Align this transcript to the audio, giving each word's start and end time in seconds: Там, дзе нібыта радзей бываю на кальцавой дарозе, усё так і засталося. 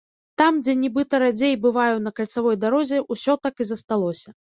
Там, 0.41 0.55
дзе 0.67 0.73
нібыта 0.83 1.19
радзей 1.23 1.53
бываю 1.65 1.97
на 2.05 2.11
кальцавой 2.19 2.57
дарозе, 2.63 2.99
усё 3.17 3.37
так 3.45 3.53
і 3.67 3.69
засталося. 3.73 4.29